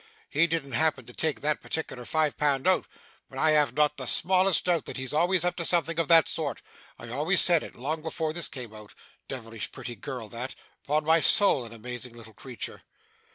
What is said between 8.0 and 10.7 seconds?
before this came out. Devilish pretty girl that!